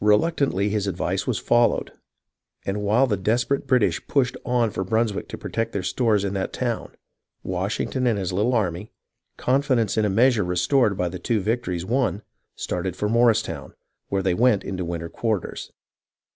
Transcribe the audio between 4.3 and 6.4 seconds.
on for Brunswick to protect their stores in